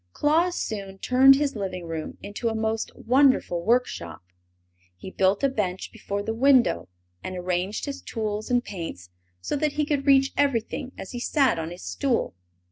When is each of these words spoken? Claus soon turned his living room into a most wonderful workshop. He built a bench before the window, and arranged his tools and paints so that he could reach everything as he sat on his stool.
Claus 0.13 0.55
soon 0.55 0.97
turned 0.97 1.35
his 1.35 1.55
living 1.55 1.85
room 1.85 2.17
into 2.23 2.49
a 2.49 2.55
most 2.55 2.91
wonderful 2.95 3.61
workshop. 3.63 4.23
He 4.97 5.11
built 5.11 5.43
a 5.43 5.47
bench 5.47 5.91
before 5.91 6.23
the 6.23 6.33
window, 6.33 6.89
and 7.23 7.37
arranged 7.37 7.85
his 7.85 8.01
tools 8.01 8.49
and 8.49 8.63
paints 8.63 9.11
so 9.41 9.55
that 9.57 9.73
he 9.73 9.85
could 9.85 10.07
reach 10.07 10.33
everything 10.35 10.91
as 10.97 11.11
he 11.11 11.19
sat 11.19 11.59
on 11.59 11.69
his 11.69 11.83
stool. 11.83 12.33